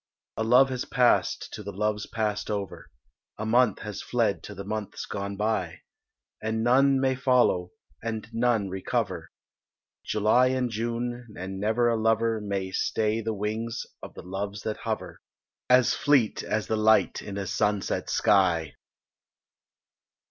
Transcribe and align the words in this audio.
A 0.35 0.43
love 0.43 0.69
has 0.71 0.83
passed 0.83 1.53
to 1.53 1.61
the 1.61 1.71
loves 1.71 2.07
passed 2.07 2.49
over, 2.49 2.89
A 3.37 3.45
month 3.45 3.81
has 3.81 4.01
fled 4.01 4.41
to 4.45 4.55
the 4.55 4.63
months 4.63 5.05
gone 5.05 5.37
by; 5.37 5.81
And 6.41 6.63
none 6.63 6.99
may 6.99 7.13
follow, 7.13 7.69
and 8.01 8.27
none 8.33 8.67
recover 8.67 9.29
July 10.03 10.47
and 10.47 10.71
June, 10.71 11.27
and 11.37 11.59
never 11.59 11.87
a 11.87 12.01
lover 12.01 12.41
May 12.43 12.71
stay 12.71 13.21
the 13.21 13.35
wings 13.35 13.85
of 14.01 14.15
the 14.15 14.23
Loves 14.23 14.63
that 14.63 14.77
hover, 14.77 15.21
As 15.69 15.93
fleet 15.93 16.41
as 16.41 16.65
the 16.65 16.75
light 16.77 17.21
in 17.21 17.37
a 17.37 17.45
sunset 17.45 18.09
sky. 18.09 18.73